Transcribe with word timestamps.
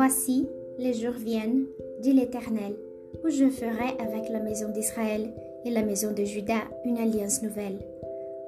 Voici, 0.00 0.46
les 0.78 0.94
jours 0.94 1.18
viennent, 1.18 1.66
dit 2.02 2.12
l'Éternel, 2.12 2.76
où 3.24 3.30
je 3.30 3.50
ferai 3.50 4.00
avec 4.00 4.28
la 4.28 4.38
maison 4.38 4.70
d'Israël 4.70 5.34
et 5.64 5.70
la 5.70 5.82
maison 5.82 6.12
de 6.12 6.22
Juda 6.22 6.60
une 6.84 6.98
alliance 6.98 7.42
nouvelle. 7.42 7.80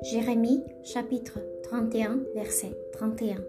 Jérémie 0.04 0.62
chapitre 0.84 1.40
31 1.64 2.20
verset 2.36 2.70
31. 2.92 3.42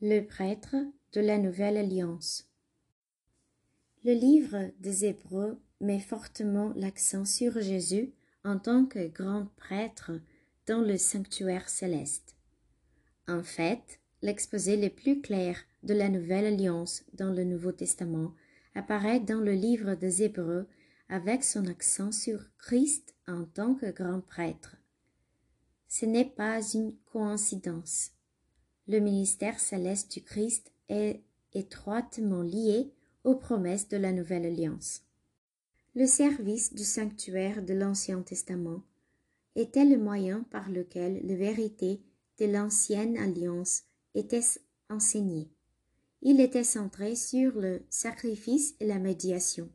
Le 0.00 0.20
prêtre 0.22 0.76
de 1.12 1.20
la 1.20 1.36
nouvelle 1.36 1.76
alliance. 1.76 2.48
Le 4.06 4.14
livre 4.14 4.70
des 4.80 5.04
Hébreux 5.04 5.58
met 5.82 6.00
fortement 6.00 6.72
l'accent 6.74 7.26
sur 7.26 7.60
Jésus 7.60 8.14
en 8.42 8.58
tant 8.58 8.86
que 8.86 9.06
grand 9.06 9.48
prêtre 9.58 10.12
dans 10.66 10.80
le 10.80 10.96
sanctuaire 10.96 11.68
céleste. 11.68 12.35
En 13.28 13.42
fait, 13.42 14.00
l'exposé 14.22 14.76
le 14.76 14.88
plus 14.88 15.20
clair 15.20 15.56
de 15.82 15.94
la 15.94 16.08
Nouvelle 16.08 16.46
Alliance 16.46 17.04
dans 17.14 17.32
le 17.32 17.44
Nouveau 17.44 17.72
Testament 17.72 18.32
apparaît 18.74 19.20
dans 19.20 19.40
le 19.40 19.52
livre 19.52 19.94
des 19.94 20.22
Hébreux 20.22 20.66
avec 21.08 21.44
son 21.44 21.66
accent 21.66 22.12
sur 22.12 22.40
Christ 22.58 23.14
en 23.26 23.44
tant 23.44 23.74
que 23.74 23.90
grand 23.90 24.20
prêtre. 24.20 24.76
Ce 25.88 26.06
n'est 26.06 26.24
pas 26.24 26.60
une 26.74 26.94
coïncidence. 27.12 28.10
Le 28.88 29.00
ministère 29.00 29.58
céleste 29.58 30.12
du 30.12 30.22
Christ 30.22 30.72
est 30.88 31.20
étroitement 31.52 32.42
lié 32.42 32.92
aux 33.24 33.34
promesses 33.34 33.88
de 33.88 33.96
la 33.96 34.12
Nouvelle 34.12 34.46
Alliance. 34.46 35.02
Le 35.94 36.06
service 36.06 36.74
du 36.74 36.84
sanctuaire 36.84 37.62
de 37.62 37.74
l'Ancien 37.74 38.20
Testament 38.22 38.82
était 39.56 39.84
le 39.84 39.96
moyen 39.96 40.44
par 40.50 40.68
lequel 40.68 41.20
la 41.26 41.34
vérité 41.34 42.00
de 42.38 42.46
l'ancienne 42.46 43.16
alliance 43.16 43.84
était 44.14 44.44
enseignée. 44.88 45.50
Il 46.22 46.40
était 46.40 46.64
centré 46.64 47.14
sur 47.14 47.52
le 47.60 47.82
sacrifice 47.90 48.74
et 48.80 48.86
la 48.86 48.98
médiation. 48.98 49.70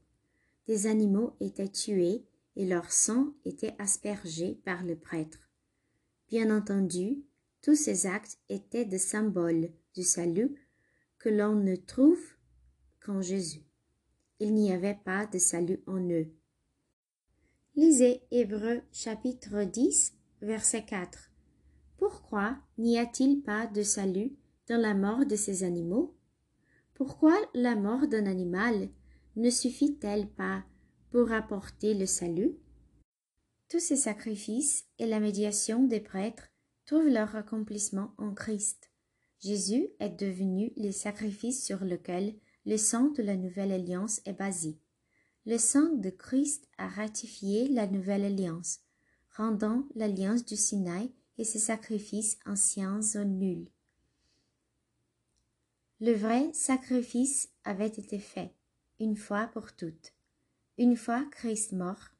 Des 0.67 0.87
animaux 0.87 1.35
étaient 1.39 1.69
tués 1.69 2.25
et 2.55 2.65
leur 2.65 2.91
sang 2.91 3.33
était 3.45 3.75
aspergé 3.79 4.55
par 4.65 4.83
le 4.83 4.95
prêtre. 4.95 5.49
Bien 6.29 6.55
entendu, 6.55 7.23
tous 7.61 7.75
ces 7.75 8.05
actes 8.05 8.39
étaient 8.49 8.85
des 8.85 8.97
symboles 8.97 9.71
du 9.95 10.03
salut 10.03 10.55
que 11.19 11.29
l'on 11.29 11.55
ne 11.55 11.75
trouve 11.75 12.21
qu'en 12.99 13.21
Jésus. 13.21 13.65
Il 14.39 14.53
n'y 14.53 14.71
avait 14.71 14.99
pas 15.05 15.27
de 15.27 15.37
salut 15.37 15.83
en 15.85 16.01
eux. 16.09 16.27
Lisez 17.75 18.23
Hébreux 18.31 18.81
chapitre 18.91 19.63
10, 19.63 20.13
verset 20.41 20.83
4. 20.83 21.30
Pourquoi 22.01 22.57
n'y 22.79 22.97
a-t-il 22.97 23.43
pas 23.43 23.67
de 23.67 23.83
salut 23.83 24.35
dans 24.67 24.81
la 24.81 24.95
mort 24.95 25.23
de 25.23 25.35
ces 25.35 25.61
animaux? 25.61 26.17
Pourquoi 26.95 27.39
la 27.53 27.75
mort 27.75 28.07
d'un 28.07 28.25
animal 28.25 28.89
ne 29.35 29.51
suffit-elle 29.51 30.27
pas 30.27 30.63
pour 31.11 31.31
apporter 31.31 31.93
le 31.93 32.07
salut? 32.07 32.57
Tous 33.69 33.79
ces 33.79 33.97
sacrifices 33.97 34.85
et 34.97 35.05
la 35.05 35.19
médiation 35.19 35.83
des 35.83 35.99
prêtres 35.99 36.49
trouvent 36.87 37.07
leur 37.07 37.35
accomplissement 37.35 38.15
en 38.17 38.33
Christ. 38.33 38.89
Jésus 39.39 39.87
est 39.99 40.19
devenu 40.19 40.73
le 40.77 40.89
sacrifice 40.89 41.63
sur 41.63 41.85
lequel 41.85 42.33
le 42.65 42.77
sang 42.77 43.11
de 43.11 43.21
la 43.21 43.35
nouvelle 43.35 43.71
alliance 43.71 44.21
est 44.25 44.33
basé. 44.33 44.79
Le 45.45 45.59
sang 45.59 45.93
de 45.93 46.09
Christ 46.09 46.67
a 46.79 46.87
ratifié 46.87 47.67
la 47.67 47.85
nouvelle 47.85 48.25
alliance, 48.25 48.79
rendant 49.37 49.85
l'alliance 49.93 50.43
du 50.43 50.55
Sinaï 50.55 51.13
et 51.41 51.43
ses 51.43 51.57
sacrifices 51.57 52.37
anciens 52.45 52.99
nuls. 53.25 53.67
Le 55.99 56.13
vrai 56.13 56.53
sacrifice 56.53 57.49
avait 57.63 57.87
été 57.87 58.19
fait, 58.19 58.53
une 58.99 59.15
fois 59.15 59.47
pour 59.47 59.75
toutes. 59.75 60.13
Une 60.77 60.95
fois 60.95 61.25
Christ 61.31 61.71
mort, 61.71 62.11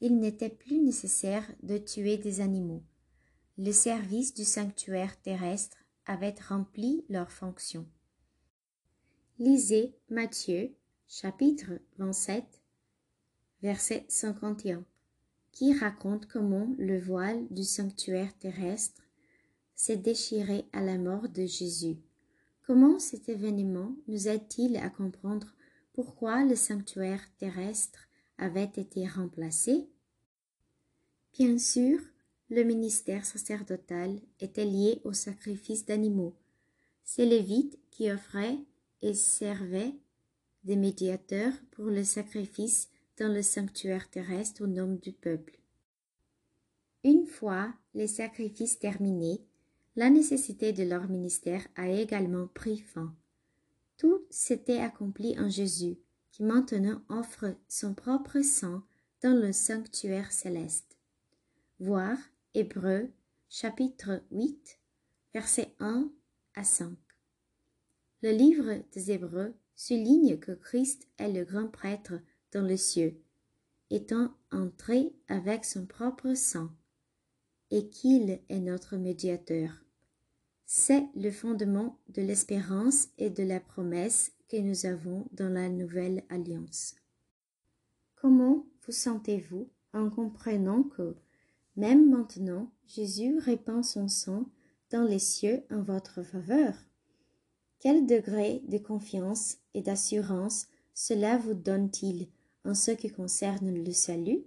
il 0.00 0.16
n'était 0.20 0.48
plus 0.48 0.78
nécessaire 0.78 1.44
de 1.64 1.76
tuer 1.76 2.18
des 2.18 2.40
animaux. 2.40 2.84
Le 3.58 3.72
service 3.72 4.32
du 4.32 4.44
sanctuaire 4.44 5.20
terrestre 5.22 5.78
avait 6.06 6.36
rempli 6.48 7.04
leur 7.08 7.32
fonction. 7.32 7.84
Lisez 9.40 9.92
Matthieu 10.08 10.72
chapitre 11.08 11.80
27, 11.98 12.44
verset 13.60 14.06
51, 14.08 14.84
qui 15.52 15.74
raconte 15.74 16.26
comment 16.26 16.74
le 16.78 16.98
voile 16.98 17.46
du 17.50 17.62
sanctuaire 17.62 18.36
terrestre 18.38 19.02
s'est 19.74 19.96
déchiré 19.96 20.64
à 20.72 20.80
la 20.80 20.98
mort 20.98 21.28
de 21.28 21.46
Jésus. 21.46 21.98
Comment 22.66 22.98
cet 22.98 23.28
événement 23.28 23.94
nous 24.08 24.28
aide-t-il 24.28 24.76
à 24.76 24.88
comprendre 24.88 25.54
pourquoi 25.92 26.44
le 26.44 26.56
sanctuaire 26.56 27.22
terrestre 27.38 28.08
avait 28.38 28.70
été 28.76 29.06
remplacé? 29.06 29.88
Bien 31.34 31.58
sûr, 31.58 32.00
le 32.48 32.62
ministère 32.64 33.24
sacerdotal 33.24 34.20
était 34.40 34.64
lié 34.64 35.00
au 35.04 35.12
sacrifice 35.12 35.84
d'animaux. 35.84 36.34
C'est 37.04 37.26
Lévite 37.26 37.78
qui 37.90 38.10
offrait 38.10 38.58
et 39.02 39.14
servait 39.14 39.94
des 40.64 40.76
médiateurs 40.76 41.54
pour 41.72 41.86
le 41.86 42.04
sacrifice 42.04 42.88
dans 43.22 43.32
le 43.32 43.42
sanctuaire 43.42 44.10
terrestre 44.10 44.64
au 44.64 44.66
nom 44.66 44.94
du 45.00 45.12
peuple. 45.12 45.60
Une 47.04 47.24
fois 47.24 47.72
les 47.94 48.08
sacrifices 48.08 48.80
terminés, 48.80 49.40
la 49.94 50.10
nécessité 50.10 50.72
de 50.72 50.82
leur 50.82 51.08
ministère 51.08 51.64
a 51.76 51.88
également 51.88 52.48
pris 52.48 52.78
fin. 52.78 53.14
Tout 53.96 54.26
s'était 54.28 54.80
accompli 54.80 55.38
en 55.38 55.48
Jésus, 55.48 55.98
qui 56.32 56.42
maintenant 56.42 57.00
offre 57.08 57.54
son 57.68 57.94
propre 57.94 58.40
sang 58.40 58.82
dans 59.22 59.40
le 59.40 59.52
sanctuaire 59.52 60.32
céleste. 60.32 60.96
Voir 61.78 62.18
Hébreux 62.54 63.08
chapitre 63.48 64.20
8 64.32 64.80
versets 65.32 65.76
1 65.78 66.10
à 66.56 66.64
5. 66.64 66.90
Le 68.22 68.32
livre 68.32 68.82
des 68.90 69.12
Hébreux 69.12 69.54
souligne 69.76 70.38
que 70.38 70.52
Christ 70.52 71.06
est 71.18 71.30
le 71.30 71.44
grand 71.44 71.68
prêtre 71.68 72.14
dans 72.52 72.62
le 72.62 72.76
cieux, 72.76 73.20
étant 73.90 74.34
entré 74.50 75.12
avec 75.28 75.64
son 75.64 75.86
propre 75.86 76.34
sang, 76.34 76.70
et 77.70 77.88
qu'il 77.88 78.40
est 78.48 78.60
notre 78.60 78.96
médiateur. 78.96 79.70
C'est 80.66 81.06
le 81.14 81.30
fondement 81.30 81.98
de 82.08 82.22
l'espérance 82.22 83.08
et 83.18 83.30
de 83.30 83.42
la 83.42 83.60
promesse 83.60 84.32
que 84.48 84.56
nous 84.56 84.86
avons 84.86 85.26
dans 85.32 85.48
la 85.48 85.68
nouvelle 85.68 86.22
alliance. 86.28 86.94
Comment 88.14 88.66
vous 88.86 88.92
sentez-vous 88.92 89.68
en 89.92 90.10
comprenant 90.10 90.82
que, 90.82 91.16
même 91.76 92.10
maintenant, 92.10 92.70
Jésus 92.86 93.38
répand 93.38 93.84
son 93.84 94.08
sang 94.08 94.46
dans 94.90 95.04
les 95.04 95.18
cieux 95.18 95.62
en 95.70 95.82
votre 95.82 96.22
faveur? 96.22 96.74
Quel 97.78 98.06
degré 98.06 98.62
de 98.68 98.78
confiance 98.78 99.58
et 99.74 99.82
d'assurance 99.82 100.66
cela 100.94 101.38
vous 101.38 101.54
donne-t-il 101.54 102.28
en 102.64 102.74
ce 102.74 102.90
qui 102.90 103.10
concerne 103.10 103.72
le 103.72 103.92
salut 103.92 104.44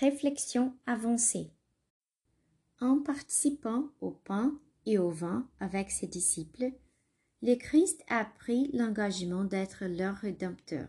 Réflexion 0.00 0.74
avancée. 0.86 1.50
En 2.80 2.98
participant 2.98 3.88
au 4.00 4.10
pain 4.10 4.58
et 4.86 4.98
au 4.98 5.10
vin 5.10 5.48
avec 5.60 5.90
ses 5.90 6.08
disciples, 6.08 6.72
le 7.42 7.54
Christ 7.54 8.02
a 8.08 8.24
pris 8.24 8.70
l'engagement 8.72 9.44
d'être 9.44 9.84
leur 9.84 10.16
rédempteur. 10.16 10.88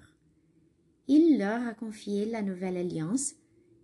Il 1.08 1.38
leur 1.38 1.68
a 1.68 1.74
confié 1.74 2.26
la 2.26 2.42
nouvelle 2.42 2.78
alliance, 2.78 3.36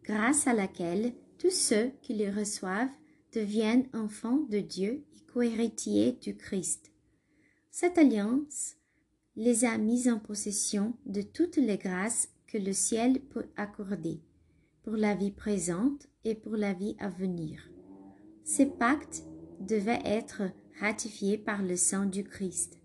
grâce 0.04 0.48
à 0.48 0.54
laquelle 0.54 1.14
tous 1.38 1.52
ceux 1.52 1.92
qui 2.02 2.16
le 2.16 2.32
reçoivent 2.36 2.96
deviennent 3.34 3.88
enfants 3.94 4.40
de 4.50 4.60
Dieu 4.60 5.06
et 5.16 5.26
cohéritiers 5.32 6.14
du 6.14 6.36
Christ. 6.36 6.92
Cette 7.70 7.98
alliance 7.98 8.76
les 9.36 9.66
a 9.66 9.78
mis 9.78 10.10
en 10.10 10.20
possession 10.20 10.94
de 11.06 11.22
toutes 11.22 11.58
les 11.58 11.78
grâces 11.78 12.30
que 12.48 12.58
le 12.58 12.74
ciel 12.74 13.22
peut 13.22 13.48
accorder, 13.56 14.22
pour 14.84 14.94
la 14.94 15.16
vie 15.16 15.32
présente 15.32 16.08
et 16.26 16.36
pour 16.36 16.56
la 16.58 16.74
vie 16.74 16.96
à 17.00 17.10
venir. 17.10 17.70
Ces 18.44 18.66
pactes 18.66 19.24
devaient 19.60 20.02
être 20.04 20.44
ratifiés 20.80 21.38
par 21.38 21.62
le 21.62 21.76
sang 21.76 22.06
du 22.06 22.24
Christ. 22.24 22.80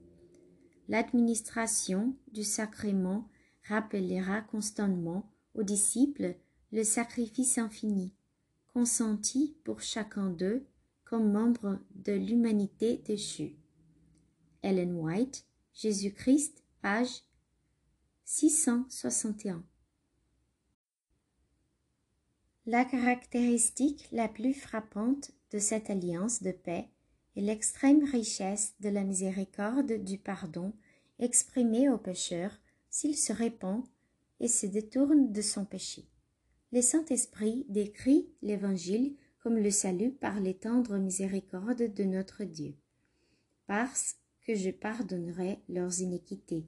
L'administration 0.89 2.15
du 2.33 2.45
sacrement 2.45 3.29
rappellera 3.67 4.43
constamment 4.43 5.33
aux 5.55 5.65
disciples 5.65 6.37
le 6.73 6.85
sacrifice 6.85 7.59
infini, 7.59 8.13
consenti 8.73 9.57
pour 9.65 9.81
chacun 9.81 10.31
d'eux 10.31 10.67
comme 11.05 11.33
membre 11.33 11.81
de 11.95 12.13
l'humanité 12.13 13.03
déchue. 13.05 13.57
Ellen 14.63 14.95
White, 14.95 15.46
Jésus-Christ, 15.77 16.65
page 16.81 17.21
661. 18.25 19.63
La 22.65 22.87
caractéristique 22.87 24.09
la 24.11 24.27
plus 24.27 24.55
frappante 24.55 25.33
de 25.51 25.59
cette 25.59 25.91
alliance 25.91 26.43
de 26.43 26.53
paix 26.53 26.89
est 27.37 27.43
l'extrême 27.43 28.05
richesse 28.05 28.75
de 28.81 28.89
la 28.89 29.05
miséricorde 29.05 30.03
du 30.03 30.17
pardon 30.17 30.73
exprimée 31.19 31.91
au 31.91 31.99
pécheur 31.99 32.59
s'il 32.89 33.15
se 33.15 33.35
répand 33.35 33.85
et 34.41 34.49
se 34.49 34.65
détourne 34.65 35.31
de 35.31 35.43
son 35.43 35.67
péché. 35.67 36.09
Le 36.73 36.81
Saint-Esprit 36.81 37.67
décrit 37.69 38.31
l'Évangile 38.41 39.15
comme 39.41 39.59
le 39.59 39.71
salut 39.71 40.13
par 40.13 40.41
les 40.41 40.55
tendres 40.55 40.97
miséricordes 40.97 41.93
de 41.93 42.05
notre 42.05 42.45
Dieu. 42.45 42.75
Parce 43.67 44.17
que 44.47 44.55
je 44.55 44.71
pardonnerai 44.71 45.59
leurs 45.69 46.01
iniquités, 46.01 46.65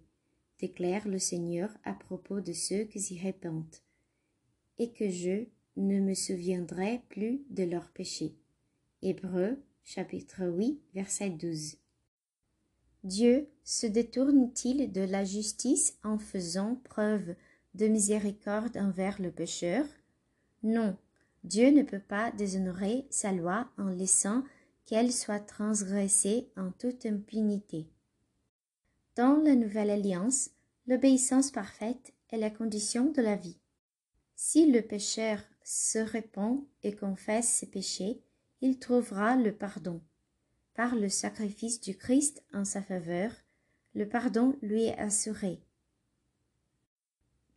déclare 0.58 1.06
le 1.06 1.20
Seigneur 1.20 1.70
à 1.84 1.92
propos 1.92 2.40
de 2.40 2.52
ceux 2.52 2.84
qui 2.84 3.00
s'y 3.00 3.18
répandent, 3.18 3.76
et 4.78 4.90
que 4.92 5.08
je 5.08 5.44
ne 5.76 6.00
me 6.00 6.14
souviendrai 6.14 7.02
plus 7.08 7.42
de 7.50 7.62
leurs 7.62 7.90
péchés. 7.90 8.34
Hébreux 9.02 9.62
chapitre 9.84 10.44
8 10.44 10.80
verset 10.92 11.30
12. 11.30 11.76
Dieu 13.04 13.48
se 13.62 13.86
détourne-t-il 13.86 14.90
de 14.90 15.02
la 15.02 15.24
justice 15.24 15.96
en 16.02 16.18
faisant 16.18 16.80
preuve 16.82 17.36
de 17.74 17.86
miséricorde 17.86 18.76
envers 18.76 19.22
le 19.22 19.30
pécheur? 19.30 19.86
Non, 20.64 20.96
Dieu 21.44 21.70
ne 21.70 21.84
peut 21.84 22.00
pas 22.00 22.32
déshonorer 22.32 23.06
sa 23.08 23.30
loi 23.30 23.70
en 23.78 23.88
laissant 23.88 24.42
qu'elle 24.88 25.12
soit 25.12 25.40
transgressée 25.40 26.50
en 26.56 26.70
toute 26.72 27.04
impunité. 27.04 27.86
Dans 29.16 29.36
la 29.36 29.54
Nouvelle 29.54 29.90
Alliance, 29.90 30.48
l'obéissance 30.86 31.50
parfaite 31.50 32.14
est 32.30 32.38
la 32.38 32.48
condition 32.48 33.12
de 33.12 33.20
la 33.20 33.36
vie. 33.36 33.58
Si 34.34 34.72
le 34.72 34.80
pécheur 34.80 35.40
se 35.62 35.98
répand 35.98 36.64
et 36.82 36.96
confesse 36.96 37.48
ses 37.48 37.66
péchés, 37.66 38.22
il 38.62 38.78
trouvera 38.78 39.36
le 39.36 39.54
pardon. 39.54 40.00
Par 40.72 40.96
le 40.96 41.10
sacrifice 41.10 41.82
du 41.82 41.94
Christ 41.94 42.42
en 42.54 42.64
sa 42.64 42.80
faveur, 42.80 43.32
le 43.94 44.08
pardon 44.08 44.56
lui 44.62 44.84
est 44.84 44.96
assuré. 44.96 45.60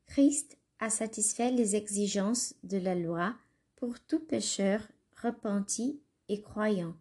Christ 0.06 0.58
a 0.80 0.90
satisfait 0.90 1.52
les 1.52 1.78
exigences 1.78 2.56
de 2.64 2.78
la 2.78 2.96
loi 2.96 3.38
pour 3.78 4.02
tout 4.02 4.20
pécheur 4.20 4.86
repenti 5.16 6.02
et 6.28 6.42
croyant. 6.42 6.94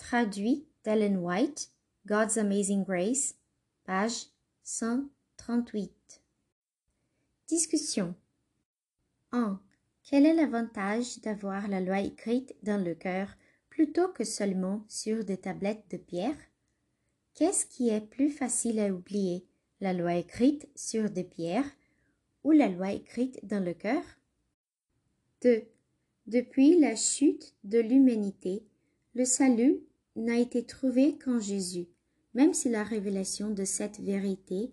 Traduit 0.00 0.66
d'Ellen 0.82 1.18
White, 1.18 1.68
God's 2.06 2.36
Amazing 2.36 2.84
Grace, 2.84 3.36
page 3.84 4.26
138. 4.64 5.92
Discussion 7.46 8.14
1. 9.30 9.60
Quel 10.02 10.26
est 10.26 10.34
l'avantage 10.34 11.20
d'avoir 11.20 11.68
la 11.68 11.80
loi 11.80 12.00
écrite 12.00 12.56
dans 12.64 12.82
le 12.82 12.94
cœur 12.94 13.28
plutôt 13.68 14.08
que 14.08 14.24
seulement 14.24 14.84
sur 14.88 15.22
des 15.22 15.36
tablettes 15.36 15.84
de 15.90 15.98
pierre? 15.98 16.38
Qu'est-ce 17.34 17.66
qui 17.66 17.90
est 17.90 18.00
plus 18.00 18.30
facile 18.30 18.80
à 18.80 18.92
oublier, 18.92 19.46
la 19.80 19.92
loi 19.92 20.14
écrite 20.14 20.66
sur 20.74 21.10
des 21.10 21.24
pierres 21.24 21.70
ou 22.42 22.50
la 22.50 22.68
loi 22.68 22.90
écrite 22.90 23.38
dans 23.46 23.62
le 23.62 23.74
cœur? 23.74 24.02
2. 25.42 25.62
Depuis 26.26 26.80
la 26.80 26.96
chute 26.96 27.54
de 27.64 27.78
l'humanité, 27.78 28.64
le 29.14 29.24
salut 29.24 29.82
n'a 30.20 30.38
été 30.38 30.64
trouvé 30.64 31.18
qu'en 31.18 31.40
Jésus, 31.40 31.88
même 32.34 32.54
si 32.54 32.68
la 32.68 32.84
révélation 32.84 33.50
de 33.50 33.64
cette 33.64 34.00
vérité 34.00 34.72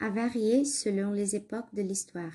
a 0.00 0.10
varié 0.10 0.64
selon 0.64 1.12
les 1.12 1.36
époques 1.36 1.74
de 1.74 1.82
l'histoire 1.82 2.34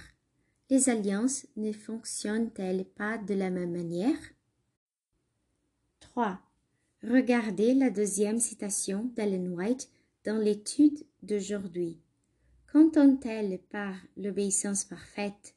les 0.70 0.90
alliances 0.90 1.48
ne 1.56 1.72
fonctionnent-elles 1.72 2.86
pas 2.86 3.18
de 3.18 3.34
la 3.34 3.50
même 3.50 3.72
manière? 3.72 4.18
3. 6.00 6.40
Regardez 7.04 7.74
la 7.74 7.90
deuxième 7.90 8.40
citation 8.40 9.06
d'Ellen 9.16 9.50
White 9.54 9.90
dans 10.26 10.38
l'étude 10.38 11.04
d'aujourd'hui. 11.24 11.98
Qu'entend-elle 12.72 13.60
par 13.72 13.96
l'obéissance 14.16 14.84
parfaite 14.84 15.56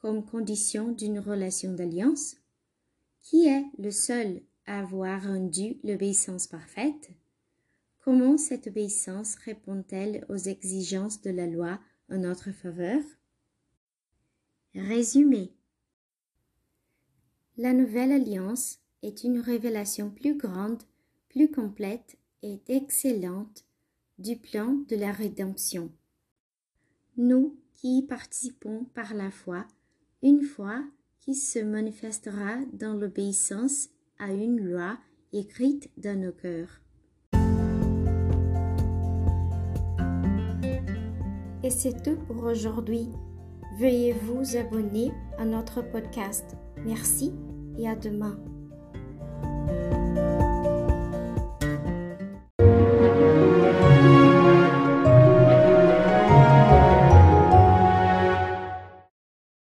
comme 0.00 0.24
condition 0.24 0.92
d'une 0.92 1.18
relation 1.18 1.74
d'alliance? 1.74 2.36
Qui 3.20 3.46
est 3.46 3.64
le 3.78 3.90
seul 3.90 4.40
avoir 4.66 5.22
rendu 5.22 5.78
l'obéissance 5.84 6.46
parfaite? 6.46 7.10
Comment 8.00 8.36
cette 8.36 8.66
obéissance 8.66 9.34
répond-elle 9.36 10.26
aux 10.28 10.36
exigences 10.36 11.22
de 11.22 11.30
la 11.30 11.46
loi 11.46 11.80
en 12.10 12.18
notre 12.18 12.52
faveur? 12.52 13.00
Résumé. 14.74 15.52
La 17.56 17.72
Nouvelle 17.72 18.12
Alliance 18.12 18.80
est 19.02 19.24
une 19.24 19.38
révélation 19.38 20.10
plus 20.10 20.36
grande, 20.36 20.82
plus 21.28 21.50
complète 21.50 22.18
et 22.42 22.60
excellente 22.68 23.64
du 24.18 24.36
plan 24.36 24.74
de 24.88 24.96
la 24.96 25.12
rédemption. 25.12 25.92
Nous 27.16 27.56
qui 27.74 27.98
y 27.98 28.02
participons 28.02 28.84
par 28.94 29.14
la 29.14 29.30
foi, 29.30 29.66
une 30.22 30.42
foi 30.42 30.84
qui 31.20 31.34
se 31.34 31.58
manifestera 31.58 32.58
dans 32.72 32.94
l'obéissance 32.94 33.88
à 34.18 34.32
une 34.32 34.60
loi 34.60 34.98
écrite 35.32 35.90
dans 35.96 36.18
nos 36.18 36.32
cœurs. 36.32 36.80
Et 41.62 41.70
c'est 41.70 42.02
tout 42.02 42.16
pour 42.26 42.44
aujourd'hui. 42.44 43.08
Veuillez 43.78 44.12
vous 44.12 44.56
abonner 44.56 45.10
à 45.38 45.44
notre 45.44 45.82
podcast. 45.82 46.56
Merci 46.84 47.32
et 47.78 47.88
à 47.88 47.96
demain. 47.96 48.38